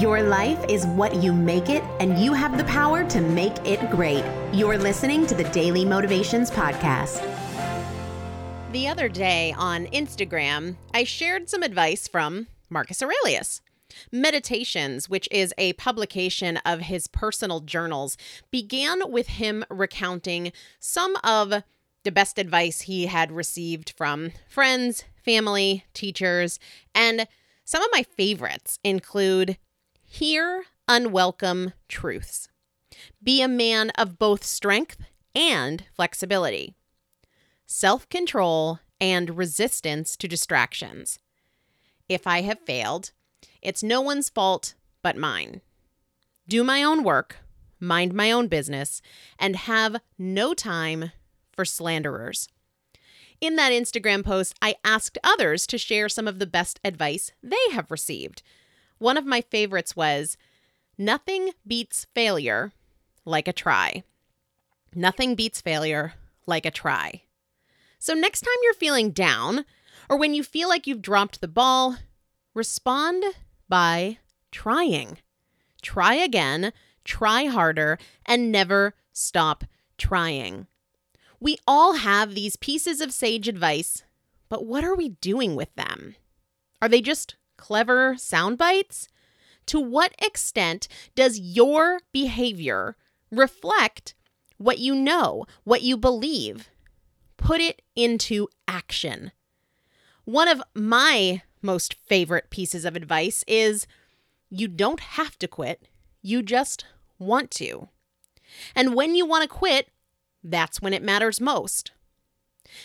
Your 0.00 0.20
life 0.22 0.62
is 0.68 0.84
what 0.84 1.22
you 1.22 1.32
make 1.32 1.70
it, 1.70 1.82
and 2.00 2.18
you 2.18 2.34
have 2.34 2.58
the 2.58 2.64
power 2.64 3.02
to 3.04 3.20
make 3.20 3.56
it 3.66 3.90
great. 3.90 4.24
You're 4.52 4.76
listening 4.76 5.26
to 5.26 5.34
the 5.34 5.44
Daily 5.44 5.86
Motivations 5.86 6.50
Podcast. 6.50 7.22
The 8.72 8.88
other 8.88 9.08
day 9.08 9.54
on 9.56 9.86
Instagram, 9.86 10.76
I 10.92 11.04
shared 11.04 11.48
some 11.48 11.62
advice 11.62 12.08
from 12.08 12.48
Marcus 12.68 13.02
Aurelius. 13.02 13.62
Meditations, 14.12 15.08
which 15.08 15.28
is 15.30 15.54
a 15.56 15.72
publication 15.74 16.58
of 16.58 16.80
his 16.80 17.06
personal 17.06 17.60
journals, 17.60 18.18
began 18.50 19.10
with 19.10 19.28
him 19.28 19.64
recounting 19.70 20.52
some 20.78 21.16
of 21.24 21.62
the 22.02 22.12
best 22.12 22.38
advice 22.38 22.82
he 22.82 23.06
had 23.06 23.32
received 23.32 23.94
from 23.96 24.32
friends, 24.46 25.04
family, 25.24 25.86
teachers, 25.94 26.58
and 26.94 27.26
some 27.64 27.82
of 27.82 27.88
my 27.92 28.02
favorites 28.02 28.78
include 28.84 29.56
hear 30.16 30.64
unwelcome 30.88 31.74
truths, 31.88 32.48
be 33.22 33.42
a 33.42 33.48
man 33.48 33.90
of 33.98 34.18
both 34.18 34.42
strength 34.44 34.96
and 35.34 35.84
flexibility, 35.94 36.74
self 37.66 38.08
control 38.08 38.80
and 38.98 39.36
resistance 39.36 40.16
to 40.16 40.26
distractions. 40.26 41.18
If 42.08 42.26
I 42.26 42.40
have 42.40 42.60
failed, 42.60 43.12
it's 43.60 43.82
no 43.82 44.00
one's 44.00 44.30
fault 44.30 44.72
but 45.02 45.18
mine. 45.18 45.60
Do 46.48 46.64
my 46.64 46.82
own 46.82 47.04
work, 47.04 47.36
mind 47.78 48.14
my 48.14 48.30
own 48.30 48.48
business, 48.48 49.02
and 49.38 49.54
have 49.54 50.00
no 50.16 50.54
time 50.54 51.12
for 51.52 51.66
slanderers. 51.66 52.48
In 53.42 53.56
that 53.56 53.72
Instagram 53.72 54.24
post, 54.24 54.54
I 54.62 54.76
asked 54.82 55.18
others 55.22 55.66
to 55.66 55.76
share 55.76 56.08
some 56.08 56.26
of 56.26 56.38
the 56.38 56.46
best 56.46 56.80
advice 56.82 57.32
they 57.42 57.56
have 57.72 57.90
received. 57.90 58.42
One 58.98 59.16
of 59.16 59.26
my 59.26 59.40
favorites 59.40 59.94
was 59.94 60.36
Nothing 60.98 61.50
beats 61.66 62.06
failure 62.14 62.72
like 63.26 63.46
a 63.48 63.52
try. 63.52 64.02
Nothing 64.94 65.34
beats 65.34 65.60
failure 65.60 66.14
like 66.46 66.64
a 66.64 66.70
try. 66.70 67.22
So, 67.98 68.14
next 68.14 68.40
time 68.42 68.54
you're 68.62 68.74
feeling 68.74 69.10
down, 69.10 69.66
or 70.08 70.16
when 70.16 70.32
you 70.32 70.42
feel 70.42 70.68
like 70.68 70.86
you've 70.86 71.02
dropped 71.02 71.40
the 71.40 71.48
ball, 71.48 71.96
respond 72.54 73.24
by 73.68 74.18
trying. 74.50 75.18
Try 75.82 76.14
again, 76.14 76.72
try 77.04 77.46
harder, 77.46 77.98
and 78.24 78.50
never 78.50 78.94
stop 79.12 79.64
trying. 79.98 80.66
We 81.40 81.58
all 81.66 81.94
have 81.94 82.34
these 82.34 82.56
pieces 82.56 83.00
of 83.02 83.12
sage 83.12 83.48
advice, 83.48 84.02
but 84.48 84.64
what 84.64 84.84
are 84.84 84.96
we 84.96 85.10
doing 85.10 85.56
with 85.56 85.74
them? 85.74 86.16
Are 86.80 86.88
they 86.88 87.02
just 87.02 87.36
clever 87.66 88.14
sound 88.16 88.56
bites? 88.56 89.08
To 89.66 89.80
what 89.80 90.14
extent 90.22 90.86
does 91.16 91.40
your 91.40 91.98
behavior 92.12 92.96
reflect 93.32 94.14
what 94.56 94.78
you 94.78 94.94
know, 94.94 95.46
what 95.64 95.82
you 95.82 95.96
believe? 95.96 96.68
Put 97.36 97.60
it 97.60 97.82
into 97.96 98.46
action. 98.68 99.32
One 100.24 100.46
of 100.46 100.62
my 100.76 101.42
most 101.60 101.94
favorite 101.94 102.50
pieces 102.50 102.84
of 102.84 102.94
advice 102.94 103.42
is 103.48 103.88
you 104.48 104.68
don't 104.68 105.00
have 105.00 105.36
to 105.40 105.48
quit, 105.48 105.88
you 106.22 106.42
just 106.42 106.84
want 107.18 107.50
to. 107.52 107.88
And 108.76 108.94
when 108.94 109.16
you 109.16 109.26
want 109.26 109.42
to 109.42 109.48
quit, 109.48 109.88
that's 110.44 110.80
when 110.80 110.94
it 110.94 111.02
matters 111.02 111.40
most. 111.40 111.90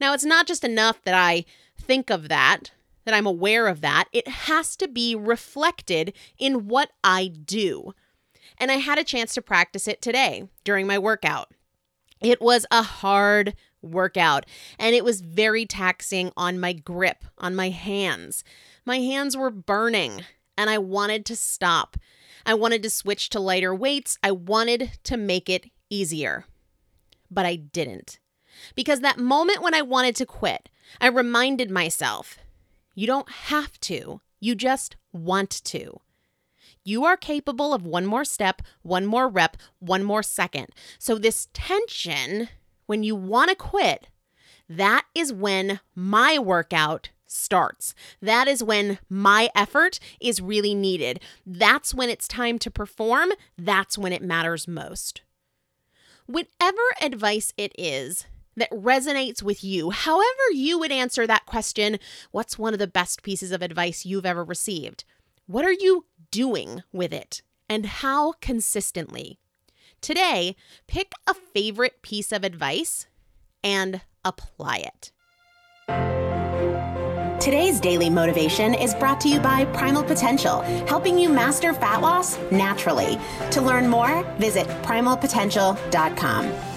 Now, 0.00 0.14
it's 0.14 0.24
not 0.24 0.46
just 0.46 0.64
enough 0.64 1.02
that 1.04 1.14
I 1.14 1.44
think 1.78 2.08
of 2.08 2.28
that, 2.28 2.70
that 3.04 3.14
I'm 3.14 3.26
aware 3.26 3.66
of 3.66 3.80
that. 3.80 4.08
It 4.12 4.28
has 4.28 4.76
to 4.76 4.88
be 4.88 5.14
reflected 5.14 6.12
in 6.38 6.68
what 6.68 6.90
I 7.02 7.28
do. 7.28 7.94
And 8.58 8.70
I 8.70 8.76
had 8.76 8.98
a 8.98 9.04
chance 9.04 9.34
to 9.34 9.42
practice 9.42 9.88
it 9.88 10.02
today 10.02 10.44
during 10.64 10.86
my 10.86 10.98
workout. 10.98 11.52
It 12.20 12.40
was 12.40 12.66
a 12.70 12.82
hard 12.82 13.54
workout 13.80 14.46
and 14.78 14.94
it 14.94 15.04
was 15.04 15.20
very 15.20 15.66
taxing 15.66 16.30
on 16.36 16.60
my 16.60 16.72
grip, 16.72 17.24
on 17.38 17.56
my 17.56 17.70
hands. 17.70 18.44
My 18.84 18.98
hands 19.00 19.36
were 19.36 19.50
burning 19.50 20.22
and 20.56 20.70
I 20.70 20.78
wanted 20.78 21.26
to 21.26 21.36
stop. 21.36 21.96
I 22.46 22.54
wanted 22.54 22.82
to 22.84 22.90
switch 22.90 23.28
to 23.30 23.40
lighter 23.40 23.74
weights. 23.74 24.18
I 24.22 24.30
wanted 24.30 24.98
to 25.04 25.16
make 25.16 25.48
it 25.48 25.70
easier 25.90 26.46
but 27.32 27.46
I 27.46 27.56
didn't. 27.56 28.18
Because 28.74 29.00
that 29.00 29.18
moment 29.18 29.62
when 29.62 29.74
I 29.74 29.82
wanted 29.82 30.14
to 30.16 30.26
quit, 30.26 30.68
I 31.00 31.08
reminded 31.08 31.70
myself 31.70 32.38
you 32.94 33.06
don't 33.06 33.30
have 33.30 33.78
to, 33.80 34.20
you 34.40 34.54
just 34.54 34.96
want 35.12 35.50
to. 35.50 36.00
You 36.84 37.04
are 37.04 37.16
capable 37.16 37.72
of 37.72 37.86
one 37.86 38.06
more 38.06 38.24
step, 38.24 38.62
one 38.82 39.06
more 39.06 39.28
rep, 39.28 39.56
one 39.78 40.02
more 40.02 40.22
second. 40.22 40.68
So, 40.98 41.16
this 41.16 41.48
tension, 41.52 42.48
when 42.86 43.02
you 43.02 43.14
want 43.14 43.50
to 43.50 43.56
quit, 43.56 44.08
that 44.68 45.04
is 45.14 45.32
when 45.32 45.80
my 45.94 46.38
workout 46.38 47.10
starts. 47.26 47.94
That 48.20 48.48
is 48.48 48.64
when 48.64 48.98
my 49.08 49.48
effort 49.54 50.00
is 50.20 50.40
really 50.40 50.74
needed. 50.74 51.20
That's 51.46 51.94
when 51.94 52.10
it's 52.10 52.26
time 52.26 52.58
to 52.60 52.70
perform. 52.70 53.32
That's 53.56 53.96
when 53.96 54.12
it 54.12 54.22
matters 54.22 54.66
most 54.66 55.22
whatever 56.26 56.82
advice 57.00 57.52
it 57.56 57.72
is 57.76 58.26
that 58.56 58.70
resonates 58.70 59.42
with 59.42 59.64
you, 59.64 59.90
however 59.90 60.50
you 60.52 60.78
would 60.78 60.92
answer 60.92 61.26
that 61.26 61.46
question, 61.46 61.98
what's 62.30 62.58
one 62.58 62.72
of 62.72 62.78
the 62.78 62.86
best 62.86 63.22
pieces 63.22 63.52
of 63.52 63.62
advice 63.62 64.04
you've 64.04 64.26
ever 64.26 64.44
received? 64.44 65.04
What 65.46 65.64
are 65.64 65.72
you 65.72 66.06
doing 66.30 66.82
with 66.92 67.12
it? 67.12 67.42
And 67.68 67.86
how 67.86 68.32
consistently? 68.40 69.38
Today, 70.00 70.56
pick 70.88 71.12
a 71.26 71.34
favorite 71.34 72.02
piece 72.02 72.32
of 72.32 72.44
advice 72.44 73.06
and 73.62 74.02
apply 74.24 74.78
it. 74.78 75.12
Today's 77.42 77.80
daily 77.80 78.08
motivation 78.08 78.72
is 78.72 78.94
brought 78.94 79.20
to 79.22 79.28
you 79.28 79.40
by 79.40 79.64
Primal 79.64 80.04
Potential, 80.04 80.60
helping 80.86 81.18
you 81.18 81.28
master 81.28 81.72
fat 81.72 82.00
loss 82.00 82.38
naturally. 82.52 83.18
To 83.50 83.60
learn 83.60 83.88
more, 83.88 84.22
visit 84.38 84.68
primalpotential.com. 84.84 86.71